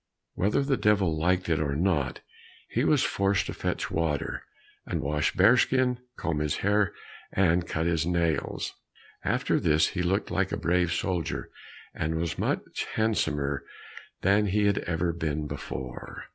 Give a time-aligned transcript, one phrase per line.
[0.33, 2.21] Whether the Devil liked it or not,
[2.67, 4.41] he was forced to fetch water,
[4.83, 6.91] and wash Bearskin, comb his hair,
[7.31, 8.73] and cut his nails.
[9.23, 11.51] After this, he looked like a brave soldier,
[11.93, 13.63] and was much handsomer
[14.21, 16.23] than he had ever been before.